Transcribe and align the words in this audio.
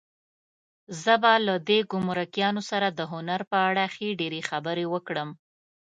زه 1.03 1.13
به 1.21 1.33
له 1.47 1.55
دې 1.67 1.79
ګمرکیانو 1.91 2.61
سره 2.69 2.87
د 2.91 2.99
هنر 3.11 3.41
په 3.51 3.57
اړه 3.69 3.83
ښې 3.93 4.07
ډېرې 4.19 4.41
خبرې 4.49 4.85
وکړم. 4.93 5.29